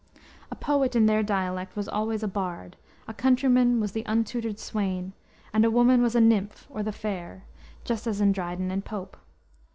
A 0.49 0.55
poet 0.55 0.95
in 0.95 1.05
their 1.05 1.21
dialect 1.21 1.75
was 1.75 1.87
always 1.87 2.23
a 2.23 2.27
"bard;" 2.27 2.75
a 3.07 3.13
countryman 3.13 3.79
was 3.79 3.91
"the 3.91 4.01
untutored 4.07 4.57
swain," 4.57 5.13
and 5.53 5.63
a 5.63 5.69
woman 5.69 6.01
was 6.01 6.15
a 6.15 6.19
"nymph" 6.19 6.65
or 6.71 6.81
"the 6.81 6.91
fair," 6.91 7.43
just 7.83 8.07
as 8.07 8.19
in 8.19 8.31
Dryden 8.31 8.71
and 8.71 8.83
Pope. 8.83 9.15